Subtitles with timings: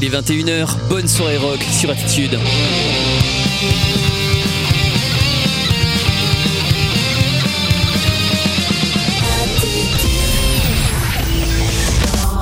[0.00, 2.38] Il est 21h, bonne soirée rock sur Attitude.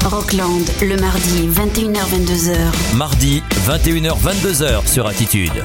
[0.05, 2.95] Rockland, le mardi, 21h-22h.
[2.95, 5.63] Mardi, 21h-22h sur Attitude.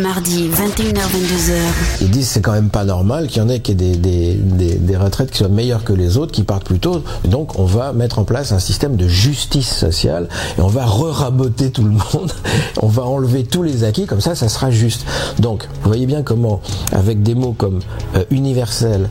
[0.00, 2.00] Mardi, 21h-22h.
[2.00, 4.96] Ils disent c'est quand même pas normal qu'il y en ait qui des, des, des
[4.96, 7.02] retraites qui soient meilleures que les autres, qui partent plus tôt.
[7.24, 10.28] Donc on va mettre en place un système de justice sociale
[10.58, 12.32] et on va re-raboter tout le monde.
[12.82, 15.04] On va enlever tous les acquis, comme ça ça sera juste.
[15.38, 16.60] Donc vous voyez bien comment,
[16.92, 17.80] avec des mots comme
[18.16, 19.08] euh, universel,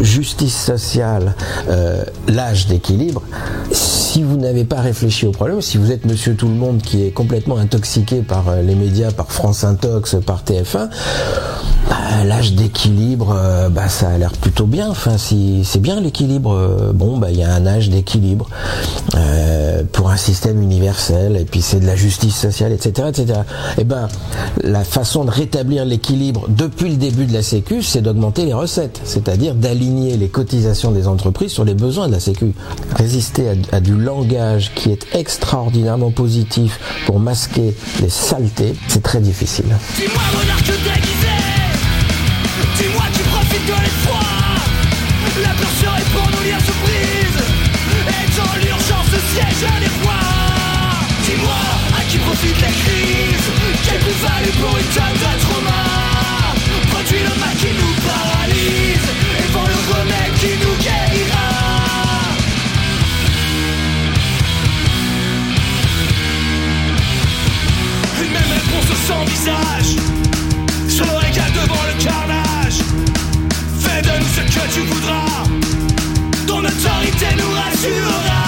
[0.00, 1.34] justice sociale,
[1.68, 3.22] euh, l'âge d'équilibre,
[3.72, 7.04] si vous n'avez pas réfléchi au problème, si vous êtes monsieur tout le monde qui
[7.04, 10.88] est complètement intoxiqué par euh, les médias, par France Intox, par TF1,
[11.88, 14.88] bah, l'âge d'équilibre, euh, bah, ça a l'air plutôt bien.
[14.88, 18.48] Enfin, c'est bien l'équilibre, euh, bon, bah, il y a un âge d'équilibre
[19.16, 23.40] euh, pour un système universel, et puis c'est de la justice sociale, etc., etc.
[23.78, 24.06] Et ben,
[24.62, 29.00] la façon de rétablir l'équilibre depuis le début de la Sécu, c'est d'augmenter les recettes,
[29.02, 32.54] c'est-à-dire d'aligner les cotisations des entreprises sur les besoins de la Sécu.
[32.94, 39.66] Résister à du langage qui est extraordinairement positif pour masquer les saletés, c'est très difficile.
[40.20, 41.38] Dis-moi monarque déguisé
[42.76, 44.20] Dis-moi qui profite de l'effroi
[45.42, 47.40] La peur serait pour nous lire surprise.
[48.08, 50.14] Et dans l'urgence siège les rois
[51.24, 51.60] Dis-moi
[51.98, 53.50] à qui profitent les crises?
[53.84, 55.82] Quelle plus-value pour une tonne de trauma?
[56.90, 59.08] Produit le mal qui nous paralyse.
[59.38, 61.48] Et vend le remède qui nous guérira.
[68.22, 69.99] Une même réponse sans visage
[74.72, 75.44] tu voudras.
[76.46, 78.42] Ton autorité nous rassurera.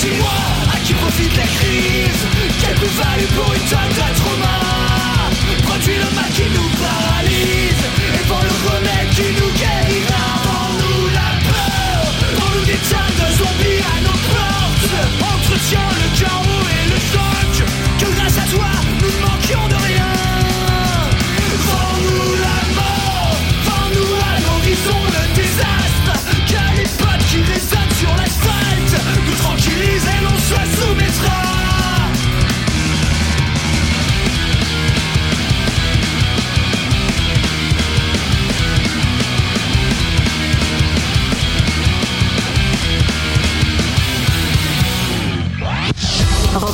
[0.00, 0.38] Dis-moi
[0.74, 2.24] à qui profitent les crises?
[2.60, 4.56] Quelle plus-value pour une tonne de trauma?
[5.66, 7.84] Produit le mal qui nous paralyse.
[8.16, 10.24] Et vend le remède qui nous guérira.
[10.46, 12.02] Vends-nous la peur.
[12.38, 14.94] Vends-nous des tonnes de zombies à nos portes.
[15.32, 17.54] Entretiens le chaos et le choc.
[18.00, 18.70] Que grâce à toi
[19.00, 20.01] nous ne manquions de rien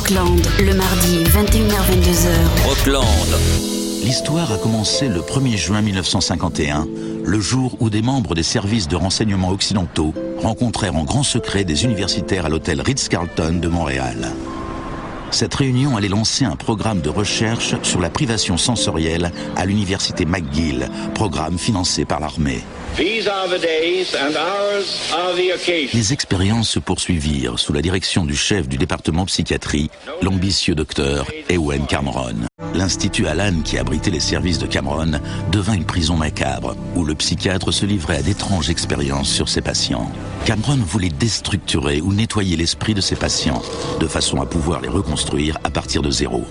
[0.09, 2.65] Rockland, le mardi, 21h-22h.
[2.67, 3.39] Rockland.
[4.03, 6.87] L'histoire a commencé le 1er juin 1951,
[7.23, 11.83] le jour où des membres des services de renseignement occidentaux rencontrèrent en grand secret des
[11.83, 14.31] universitaires à l'hôtel Ritz-Carlton de Montréal.
[15.29, 20.89] Cette réunion allait lancer un programme de recherche sur la privation sensorielle à l'université McGill,
[21.13, 22.63] programme financé par l'armée.
[25.93, 29.89] Les expériences se poursuivirent sous la direction du chef du département psychiatrie,
[30.21, 32.35] l'ambitieux docteur Ewen Cameron.
[32.73, 35.19] L'Institut Allen, qui abritait les services de Cameron,
[35.51, 40.11] devint une prison macabre, où le psychiatre se livrait à d'étranges expériences sur ses patients.
[40.45, 43.61] Cameron voulait déstructurer ou nettoyer l'esprit de ses patients,
[43.99, 46.45] de façon à pouvoir les reconstruire à partir de zéro.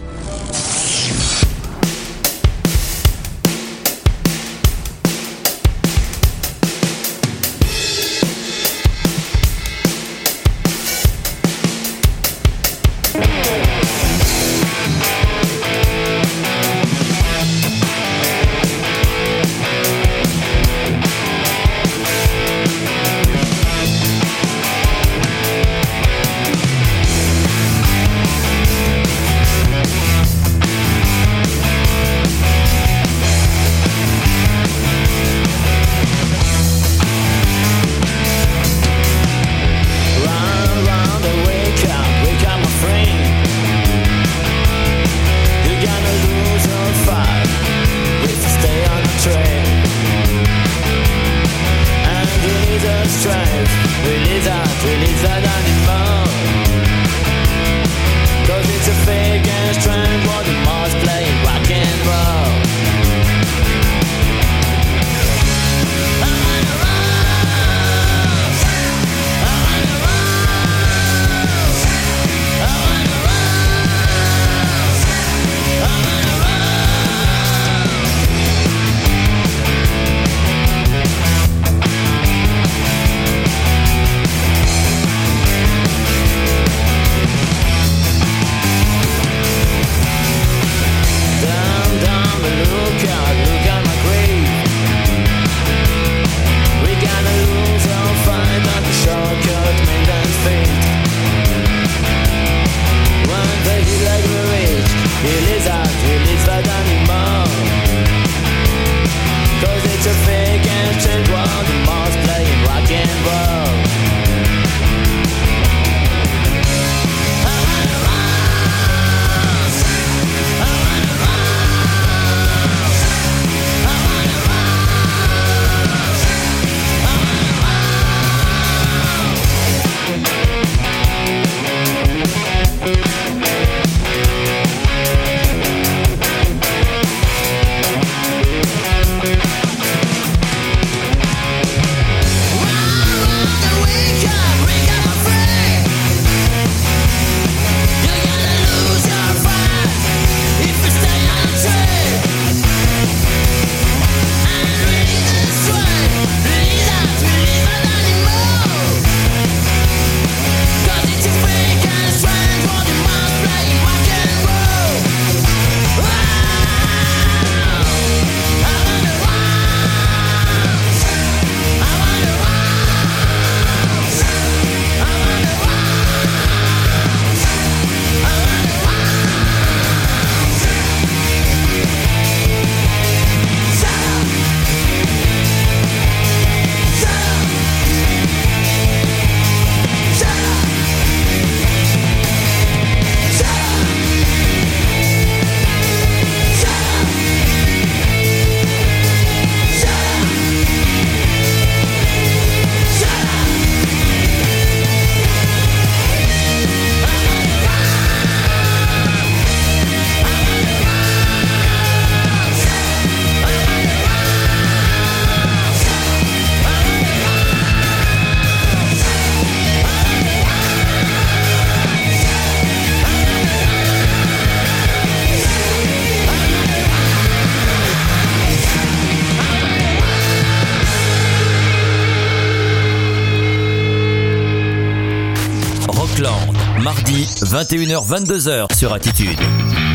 [237.52, 239.88] Mardi 21h-22h sur Attitude.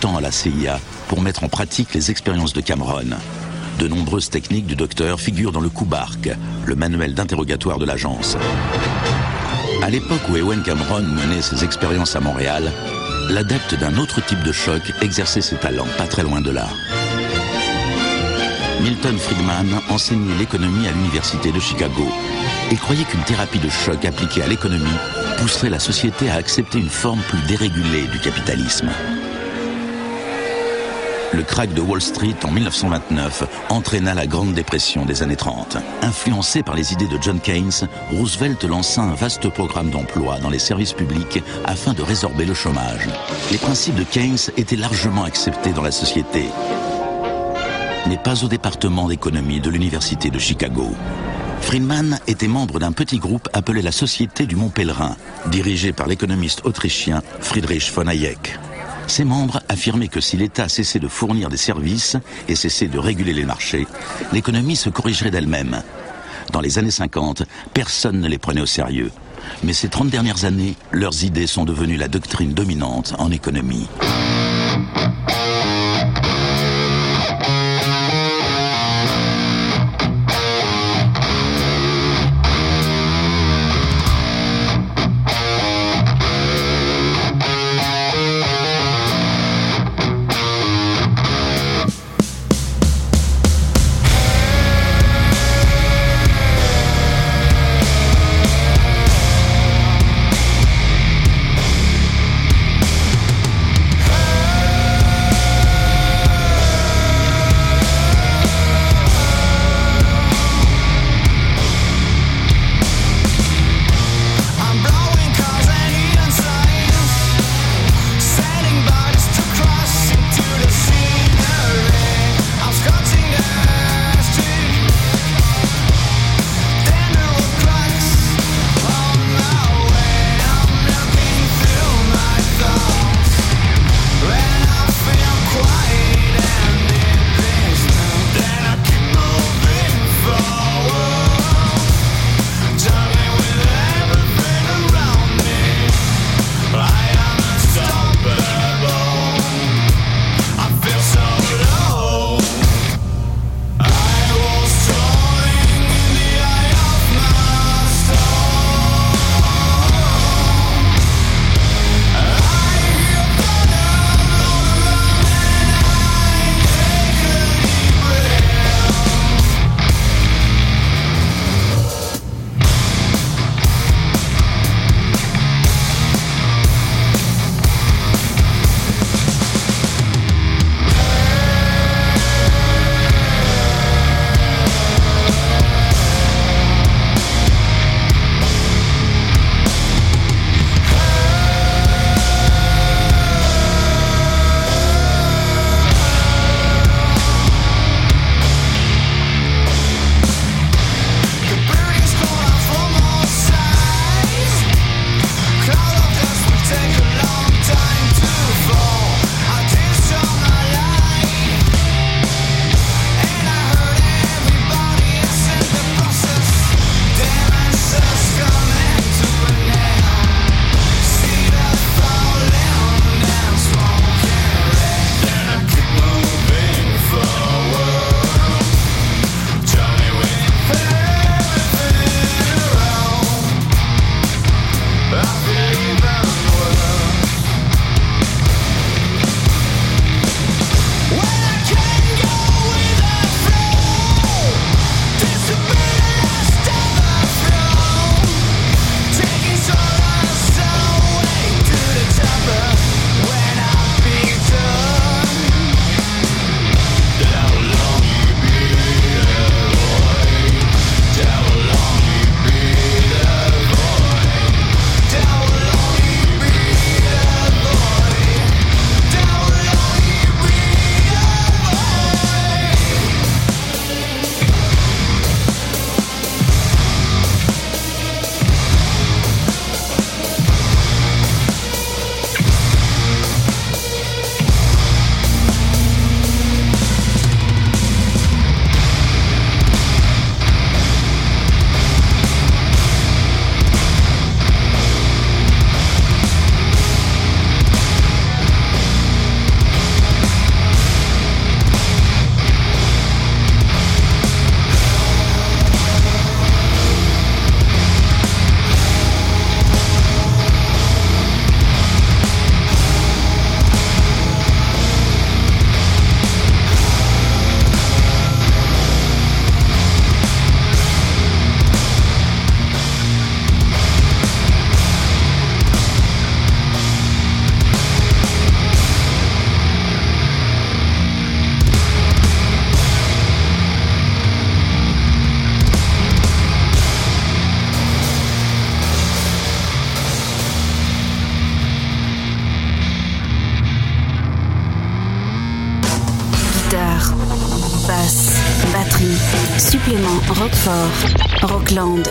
[0.00, 3.10] Longtemps à la CIA pour mettre en pratique les expériences de Cameron.
[3.78, 6.30] De nombreuses techniques du docteur figurent dans le Bark,
[6.64, 8.38] le manuel d'interrogatoire de l'agence.
[9.82, 12.72] À l'époque où Ewen Cameron menait ses expériences à Montréal,
[13.28, 16.68] l'adepte d'un autre type de choc exerçait ses talents pas très loin de là.
[18.80, 22.06] Milton Friedman enseignait l'économie à l'université de Chicago
[22.70, 24.98] et croyait qu'une thérapie de choc appliquée à l'économie
[25.36, 28.88] pousserait la société à accepter une forme plus dérégulée du capitalisme.
[31.32, 35.76] Le crack de Wall Street en 1929 entraîna la Grande Dépression des années 30.
[36.02, 40.58] Influencé par les idées de John Keynes, Roosevelt lança un vaste programme d'emploi dans les
[40.58, 43.08] services publics afin de résorber le chômage.
[43.50, 46.46] Les principes de Keynes étaient largement acceptés dans la société
[48.08, 50.90] mais pas au département d'économie de l'Université de Chicago.
[51.60, 56.62] Friedman était membre d'un petit groupe appelé la Société du Mont Pèlerin, dirigé par l'économiste
[56.64, 58.58] autrichien Friedrich von Hayek.
[59.10, 63.32] Ses membres affirmaient que si l'État cessait de fournir des services et cessait de réguler
[63.32, 63.88] les marchés,
[64.32, 65.82] l'économie se corrigerait d'elle-même.
[66.52, 67.42] Dans les années 50,
[67.74, 69.10] personne ne les prenait au sérieux.
[69.64, 73.88] Mais ces 30 dernières années, leurs idées sont devenues la doctrine dominante en économie.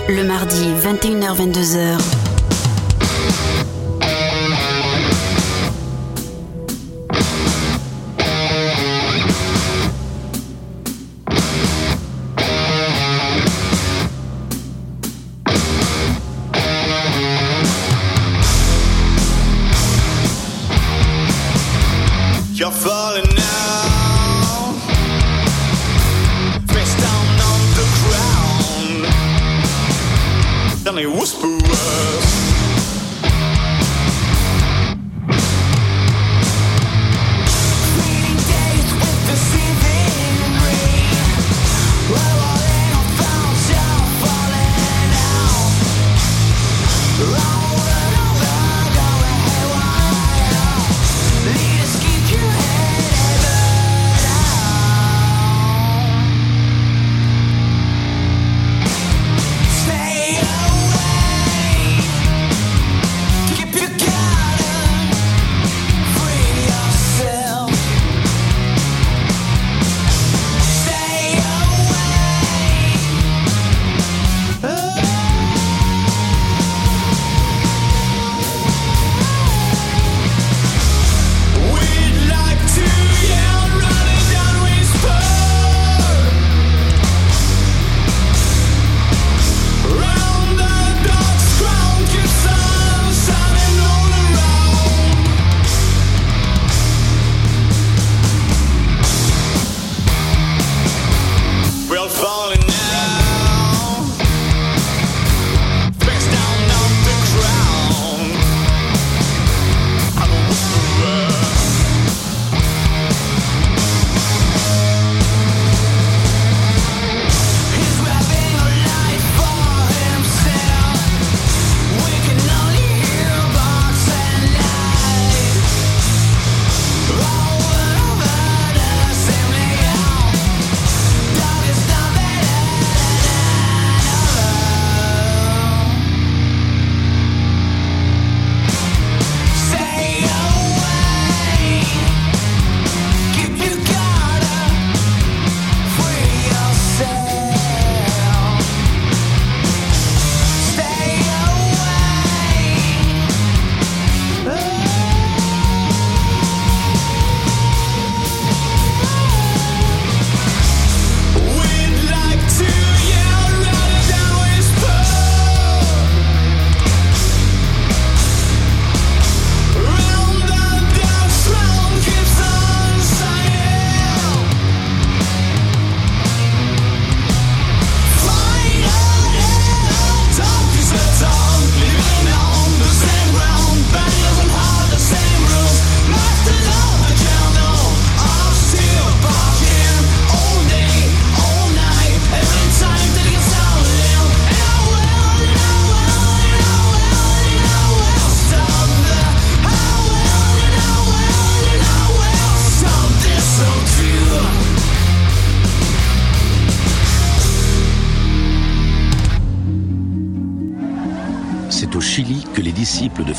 [0.10, 1.89] Le mardi 21h-22h.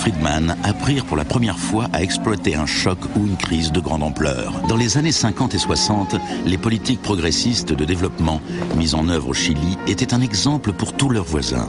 [0.01, 4.03] Friedman apprirent pour la première fois à exploiter un choc ou une crise de grande
[4.03, 4.51] ampleur.
[4.67, 8.41] Dans les années 50 et 60, les politiques progressistes de développement
[8.77, 11.69] mises en œuvre au Chili étaient un exemple pour tous leurs voisins.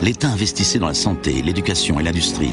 [0.00, 2.52] L'État investissait dans la santé, l'éducation et l'industrie.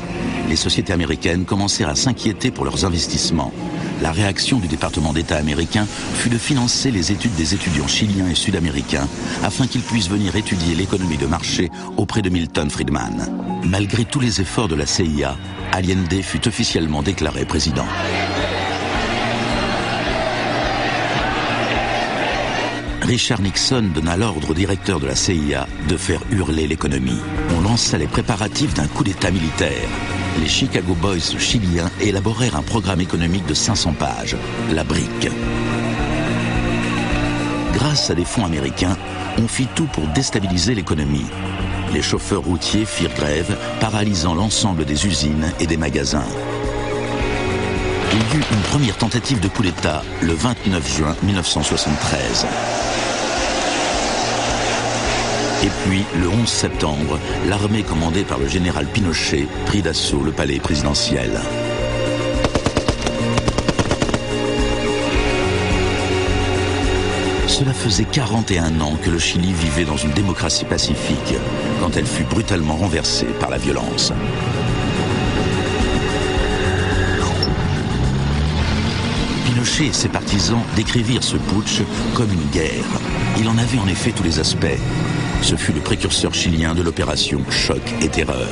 [0.49, 3.53] Les sociétés américaines commencèrent à s'inquiéter pour leurs investissements.
[4.01, 8.35] La réaction du département d'État américain fut de financer les études des étudiants chiliens et
[8.35, 9.07] sud-américains
[9.43, 13.31] afin qu'ils puissent venir étudier l'économie de marché auprès de Milton Friedman.
[13.63, 15.37] Malgré tous les efforts de la CIA,
[15.71, 17.85] Allende fut officiellement déclaré président.
[23.05, 27.19] Richard Nixon donna l'ordre au directeur de la CIA de faire hurler l'économie.
[27.55, 29.87] On lança les préparatifs d'un coup d'État militaire.
[30.41, 34.35] Les Chicago Boys chiliens élaborèrent un programme économique de 500 pages,
[34.73, 35.29] la brique.
[37.73, 38.97] Grâce à des fonds américains,
[39.37, 41.27] on fit tout pour déstabiliser l'économie.
[41.93, 46.25] Les chauffeurs routiers firent grève, paralysant l'ensemble des usines et des magasins.
[48.13, 52.45] Il y eut une première tentative de coup d'État le 29 juin 1973.
[55.63, 60.59] Et puis, le 11 septembre, l'armée commandée par le général Pinochet prit d'assaut le palais
[60.59, 61.31] présidentiel.
[67.47, 71.35] Cela faisait 41 ans que le Chili vivait dans une démocratie pacifique
[71.79, 74.11] quand elle fut brutalement renversée par la violence.
[79.65, 81.81] Et ses partisans décrivirent ce putsch
[82.13, 82.85] comme une guerre.
[83.39, 84.77] Il en avait en effet tous les aspects.
[85.41, 88.47] Ce fut le précurseur chilien de l'opération Choc et Terreur.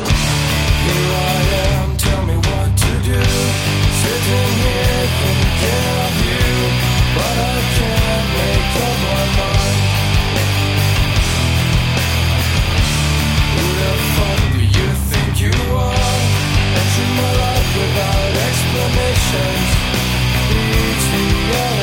[21.52, 21.83] yeah.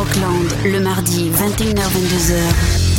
[0.00, 2.89] Rockland, le mardi 21h-22h.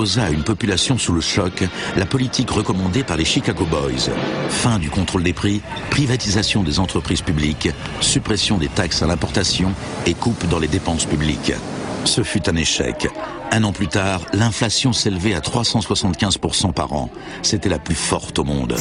[0.00, 1.64] À une population sous le choc
[1.96, 4.10] la politique recommandée par les Chicago Boys.
[4.48, 5.60] Fin du contrôle des prix,
[5.90, 7.68] privatisation des entreprises publiques,
[8.00, 9.72] suppression des taxes à l'importation
[10.06, 11.52] et coupe dans les dépenses publiques.
[12.04, 13.08] Ce fut un échec.
[13.52, 17.10] Un an plus tard, l'inflation s'élevait à 375% par an.
[17.42, 18.76] C'était la plus forte au monde.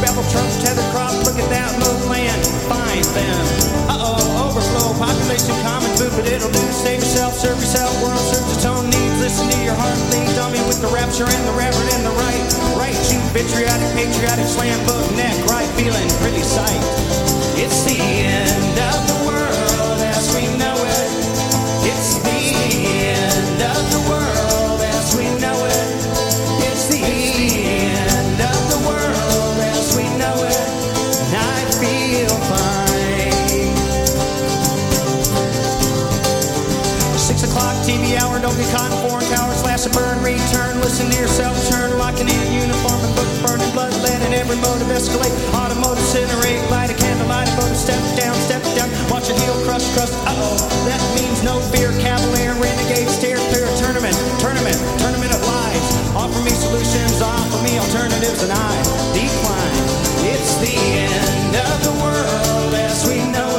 [0.00, 1.12] Team reporters tether crop.
[1.24, 2.40] Look at that move land.
[2.68, 3.44] Find them.
[3.88, 4.96] Uh oh, overflow.
[4.96, 6.64] Population common food, but it'll do.
[6.72, 7.92] Save yourself, serve yourself.
[8.02, 9.20] World serves its own needs.
[9.20, 10.28] Listen to your heart lead.
[10.36, 12.42] Dummy with the rapture and the reverend and the right.
[12.80, 17.19] Right cheek, vitriolic, patriotic, slam book, neck, right feeling, pretty sight.
[44.50, 48.90] Every of escalate, automotive incinerate, light a candle, light a boat, step down, step down,
[49.08, 54.16] watch it heel crush, crust, uh-oh, that means no fear, cavalier, renegade, stare clear, tournament,
[54.42, 55.86] tournament, tournament of lies,
[56.18, 58.74] offer me solutions, offer me alternatives, and I
[59.14, 59.78] decline.
[60.26, 63.49] It's the end of the world as we know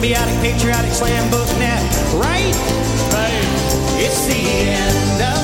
[0.00, 1.82] symbiotic, patriotic, slam book net,
[2.14, 2.54] right?
[3.12, 3.44] Right.
[4.00, 5.39] It's the end of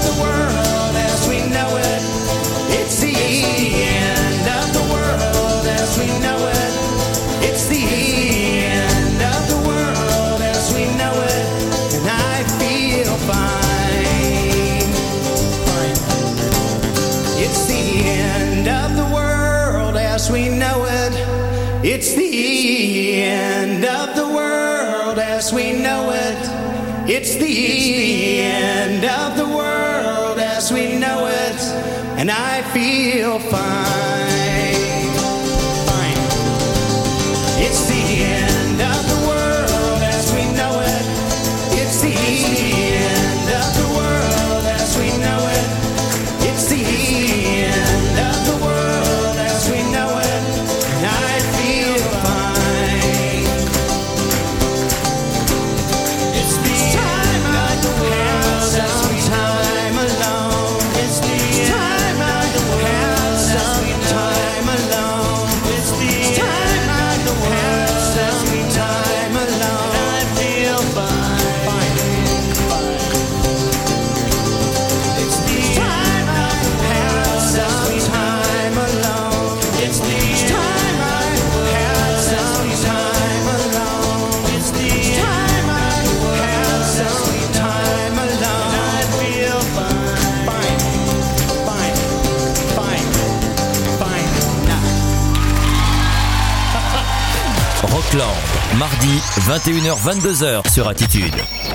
[99.40, 101.35] 21h, 22h sur Attitude.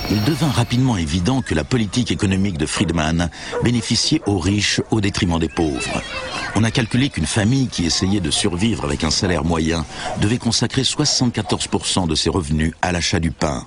[0.09, 3.29] Il devint rapidement évident que la politique économique de Friedman
[3.63, 6.01] bénéficiait aux riches au détriment des pauvres.
[6.55, 9.85] On a calculé qu'une famille qui essayait de survivre avec un salaire moyen
[10.19, 13.65] devait consacrer 74% de ses revenus à l'achat du pain.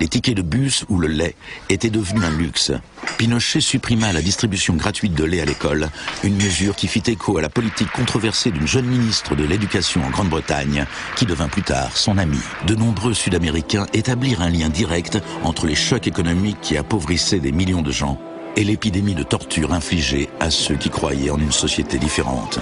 [0.00, 1.34] Les tickets de bus ou le lait
[1.68, 2.72] étaient devenus un luxe.
[3.16, 5.90] Pinochet supprima la distribution gratuite de lait à l'école,
[6.22, 10.10] une mesure qui fit écho à la politique controversée d'une jeune ministre de l'Éducation en
[10.10, 12.38] Grande-Bretagne, qui devint plus tard son amie.
[12.66, 17.82] De nombreux Sud-Américains établirent un lien direct entre les chocs économiques qui appauvrissaient des millions
[17.82, 18.20] de gens
[18.56, 22.60] et l'épidémie de torture infligée à ceux qui croyaient en une société différente.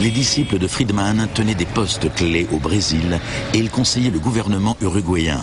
[0.00, 3.20] Les disciples de Friedman tenaient des postes clés au Brésil
[3.52, 5.40] et ils conseillaient le gouvernement uruguayen.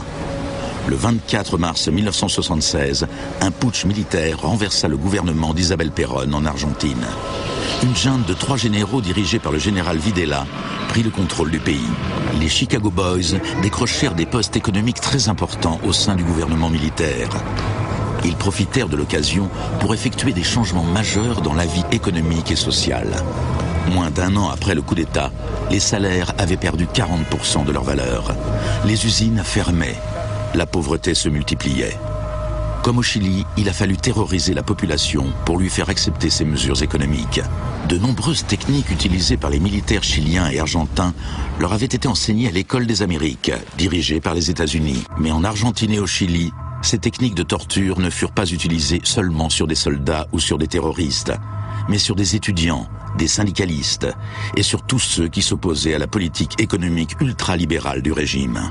[0.88, 3.08] Le 24 mars 1976,
[3.42, 7.06] un putsch militaire renversa le gouvernement d'Isabelle Perón en Argentine.
[7.84, 10.46] Une junte de trois généraux dirigée par le général Videla
[10.88, 11.90] prit le contrôle du pays.
[12.40, 17.30] Les Chicago Boys décrochèrent des postes économiques très importants au sein du gouvernement militaire.
[18.24, 19.50] Ils profitèrent de l'occasion
[19.82, 23.12] pour effectuer des changements majeurs dans la vie économique et sociale.
[23.92, 25.32] Moins d'un an après le coup d'État,
[25.70, 28.34] les salaires avaient perdu 40% de leur valeur.
[28.86, 29.98] Les usines fermaient.
[30.56, 31.98] La pauvreté se multipliait.
[32.84, 36.82] Comme au Chili, il a fallu terroriser la population pour lui faire accepter ces mesures
[36.82, 37.42] économiques.
[37.90, 41.14] De nombreuses techniques utilisées par les militaires chiliens et argentins
[41.60, 45.04] leur avaient été enseignées à l'école des Amériques, dirigée par les États-Unis.
[45.18, 49.50] Mais en Argentine et au Chili, ces techniques de torture ne furent pas utilisées seulement
[49.50, 51.34] sur des soldats ou sur des terroristes,
[51.90, 52.88] mais sur des étudiants,
[53.18, 54.08] des syndicalistes
[54.56, 58.70] et sur tous ceux qui s'opposaient à la politique économique ultralibérale du régime.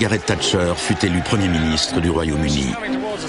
[0.00, 2.72] Margaret Thatcher fut élue Premier ministre du Royaume-Uni.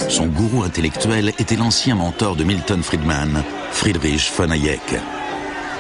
[0.08, 5.00] Son gourou intellectuel était l'ancien mentor de Milton Friedman, Friedrich von Hayek.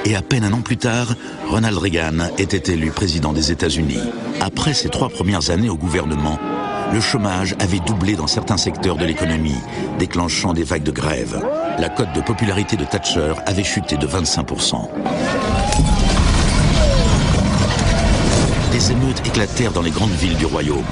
[0.05, 1.13] Et à peine un an plus tard,
[1.47, 4.01] Ronald Reagan était élu président des États-Unis.
[4.41, 6.39] Après ses trois premières années au gouvernement,
[6.91, 9.61] le chômage avait doublé dans certains secteurs de l'économie,
[9.99, 11.39] déclenchant des vagues de grève.
[11.77, 14.89] La cote de popularité de Thatcher avait chuté de 25%.
[18.79, 20.85] Des émeutes éclatèrent dans les grandes villes du royaume.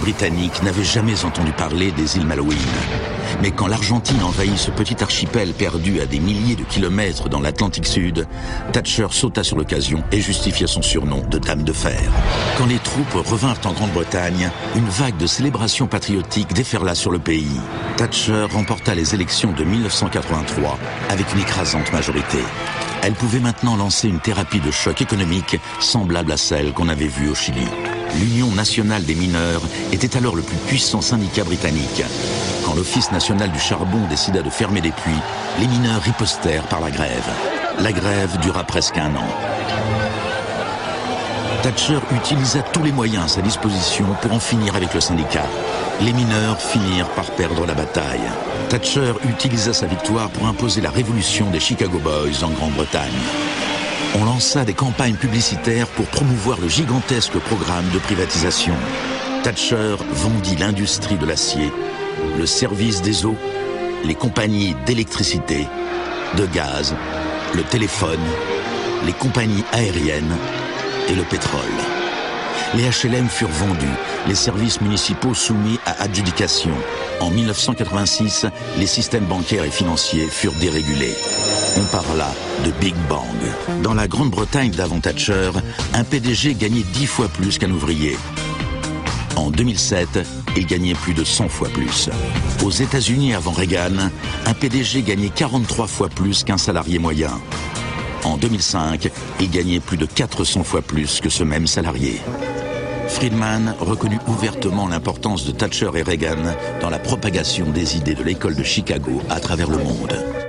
[0.00, 2.58] Britanniques n'avaient jamais entendu parler des îles Malouines.
[3.42, 7.86] Mais quand l'Argentine envahit ce petit archipel perdu à des milliers de kilomètres dans l'Atlantique
[7.86, 8.26] Sud,
[8.72, 12.00] Thatcher sauta sur l'occasion et justifia son surnom de Dame de Fer.
[12.58, 17.60] Quand les troupes revinrent en Grande-Bretagne, une vague de célébrations patriotiques déferla sur le pays.
[17.96, 20.78] Thatcher remporta les élections de 1983
[21.10, 22.38] avec une écrasante majorité.
[23.02, 27.30] Elle pouvait maintenant lancer une thérapie de choc économique semblable à celle qu'on avait vue
[27.30, 27.66] au Chili.
[28.18, 32.02] L'Union nationale des mineurs était alors le plus puissant syndicat britannique.
[32.64, 35.12] Quand l'Office national du charbon décida de fermer des puits,
[35.60, 37.28] les mineurs ripostèrent par la grève.
[37.78, 39.28] La grève dura presque un an.
[41.62, 45.46] Thatcher utilisa tous les moyens à sa disposition pour en finir avec le syndicat.
[46.00, 48.20] Les mineurs finirent par perdre la bataille.
[48.70, 53.69] Thatcher utilisa sa victoire pour imposer la révolution des Chicago Boys en Grande-Bretagne.
[54.16, 58.74] On lança des campagnes publicitaires pour promouvoir le gigantesque programme de privatisation.
[59.44, 61.72] Thatcher vendit l'industrie de l'acier,
[62.36, 63.36] le service des eaux,
[64.04, 65.66] les compagnies d'électricité,
[66.36, 66.96] de gaz,
[67.54, 68.20] le téléphone,
[69.06, 70.36] les compagnies aériennes
[71.08, 71.60] et le pétrole.
[72.74, 73.86] Les HLM furent vendus,
[74.26, 76.72] les services municipaux soumis à adjudication.
[77.20, 78.46] En 1986,
[78.76, 81.16] les systèmes bancaires et financiers furent dérégulés.
[81.76, 82.32] On parla
[82.64, 83.82] de Big Bang.
[83.82, 85.50] Dans la Grande-Bretagne d'avant Thatcher,
[85.94, 88.16] un PDG gagnait 10 fois plus qu'un ouvrier.
[89.36, 92.10] En 2007, il gagnait plus de 100 fois plus.
[92.64, 94.10] Aux États-Unis avant Reagan,
[94.46, 97.30] un PDG gagnait 43 fois plus qu'un salarié moyen.
[98.24, 99.08] En 2005,
[99.40, 102.20] il gagnait plus de 400 fois plus que ce même salarié.
[103.08, 108.54] Friedman reconnut ouvertement l'importance de Thatcher et Reagan dans la propagation des idées de l'école
[108.54, 110.39] de Chicago à travers le monde.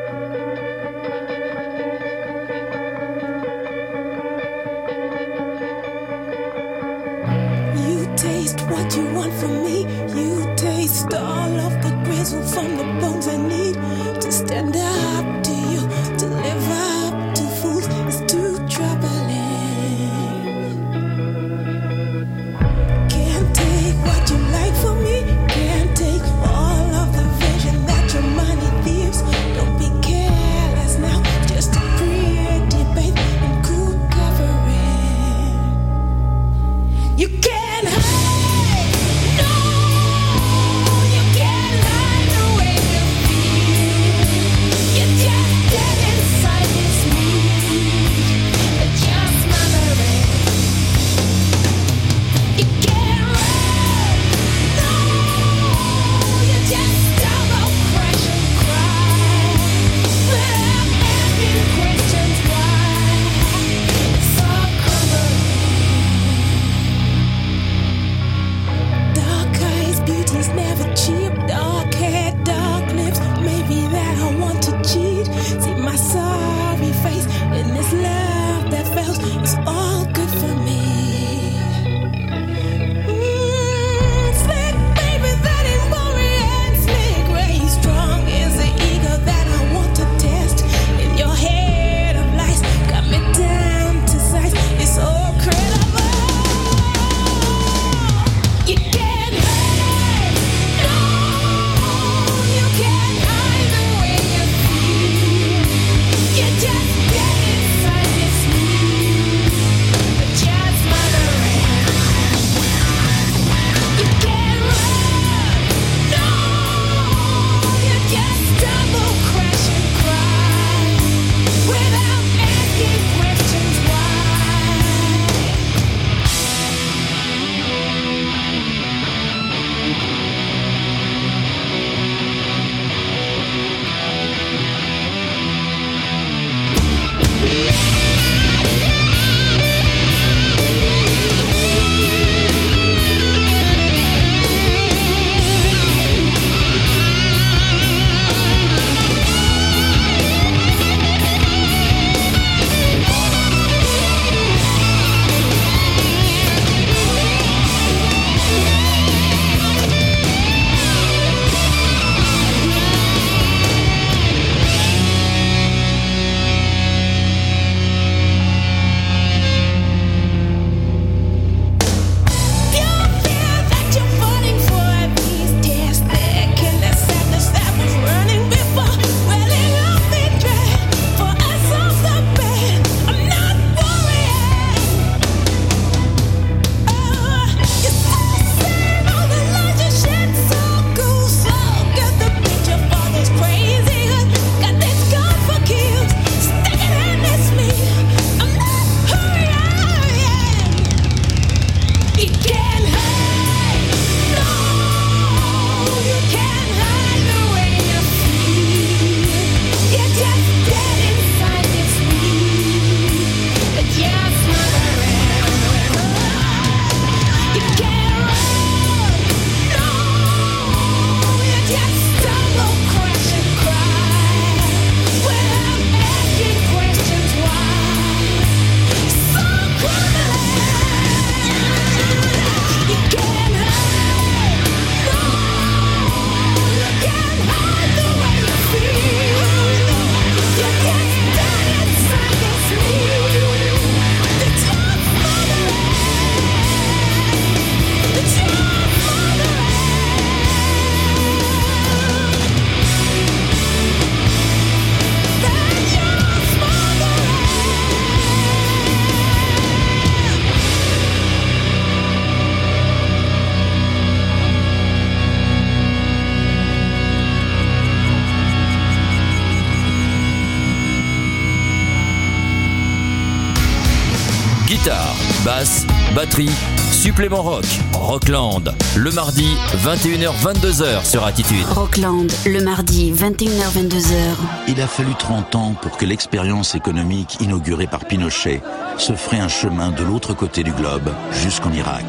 [277.12, 279.46] Supplément Rock, Rockland, le mardi
[279.84, 281.66] 21h-22h sur Attitude.
[281.66, 284.38] Rockland, le mardi 21h-22h.
[284.70, 288.62] Il a fallu 30 ans pour que l'expérience économique inaugurée par Pinochet
[288.98, 292.06] se ferait un chemin de l'autre côté du globe jusqu'en Irak.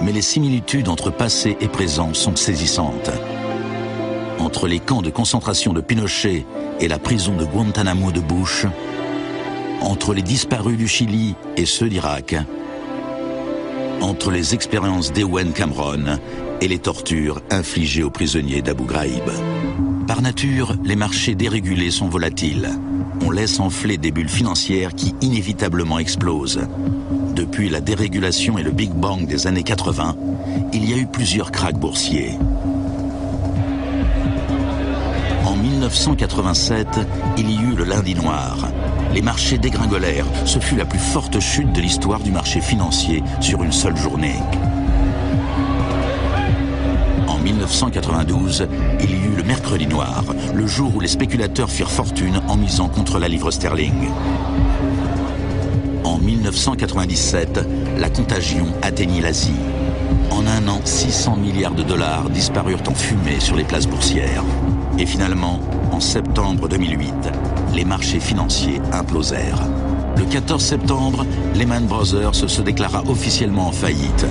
[0.00, 3.10] Mais les similitudes entre passé et présent sont saisissantes.
[4.38, 6.46] Entre les camps de concentration de Pinochet
[6.80, 8.64] et la prison de Guantanamo de Bush,
[9.82, 12.34] entre les disparus du Chili et ceux d'Irak,
[14.00, 16.18] entre les expériences d'Ewen Cameron
[16.60, 19.30] et les tortures infligées aux prisonniers d'Abu Ghraib.
[20.06, 22.70] Par nature, les marchés dérégulés sont volatiles.
[23.24, 26.66] On laisse enfler des bulles financières qui inévitablement explosent.
[27.34, 30.16] Depuis la dérégulation et le Big Bang des années 80,
[30.72, 32.32] il y a eu plusieurs cracks boursiers.
[35.44, 36.86] En 1987,
[37.38, 38.68] il y eut le lundi noir.
[39.14, 40.26] Les marchés dégringolèrent.
[40.44, 44.34] Ce fut la plus forte chute de l'histoire du marché financier sur une seule journée.
[47.28, 48.66] En 1992,
[49.00, 52.88] il y eut le mercredi noir, le jour où les spéculateurs firent fortune en misant
[52.88, 54.10] contre la livre sterling.
[56.02, 57.60] En 1997,
[57.96, 59.54] la contagion atteignit l'Asie.
[60.32, 64.42] En un an, 600 milliards de dollars disparurent en fumée sur les places boursières.
[64.98, 65.60] Et finalement,
[65.92, 67.12] en septembre 2008,
[67.74, 69.62] les marchés financiers implosèrent.
[70.16, 74.26] Le 14 septembre, Lehman Brothers se déclara officiellement en faillite.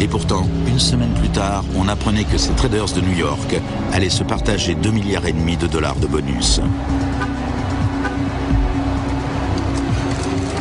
[0.00, 3.60] Et pourtant, une semaine plus tard, on apprenait que ces traders de New York
[3.92, 6.60] allaient se partager 2 milliards et demi de dollars de bonus.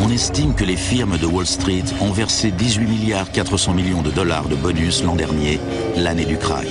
[0.01, 4.11] On estime que les firmes de Wall Street ont versé 18 milliards 400 millions de
[4.11, 5.59] dollars de bonus l'an dernier,
[5.95, 6.67] l'année du crack.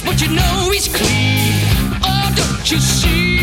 [0.00, 1.64] But you know he's clean.
[2.02, 3.33] Oh, don't you see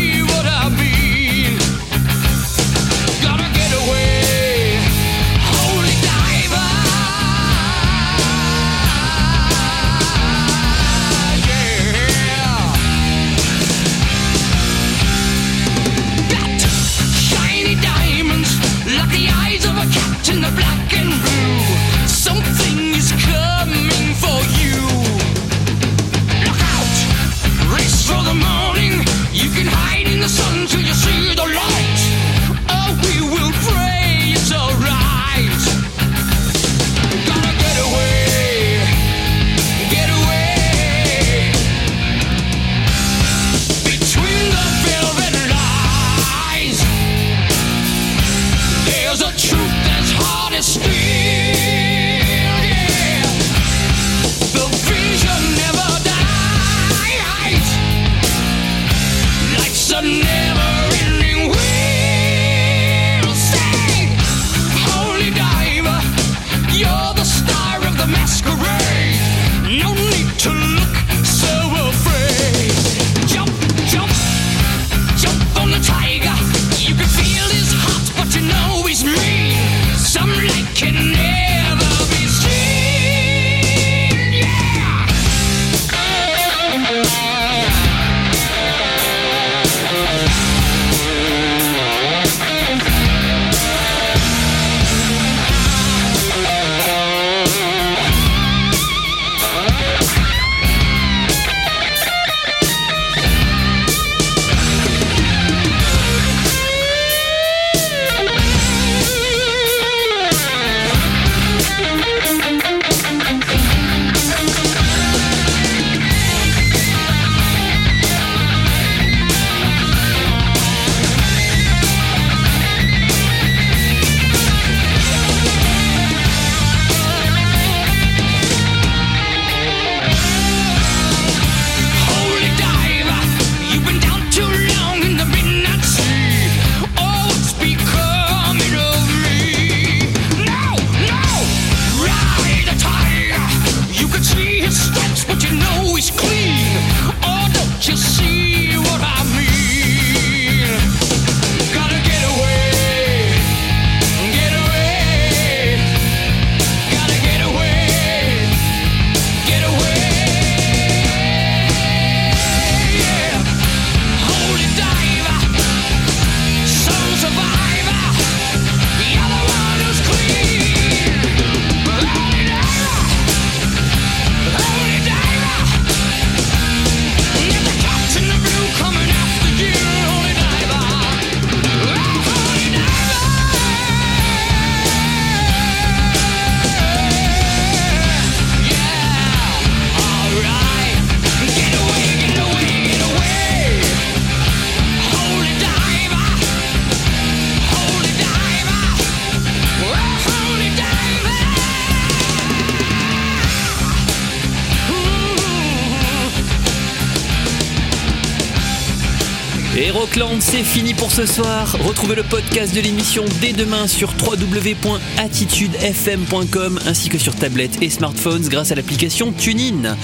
[210.62, 211.76] c'est fini pour ce soir.
[211.80, 218.46] Retrouvez le podcast de l'émission dès demain sur www.attitudefm.com ainsi que sur tablette et smartphones
[218.48, 219.96] grâce à l'application TuneIn.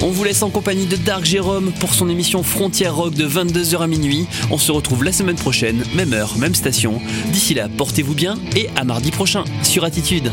[0.00, 3.82] On vous laisse en compagnie de Dark Jérôme pour son émission Frontière Rock de 22h
[3.82, 4.26] à minuit.
[4.50, 7.00] On se retrouve la semaine prochaine, même heure, même station.
[7.26, 10.32] D'ici là, portez-vous bien et à mardi prochain sur Attitude.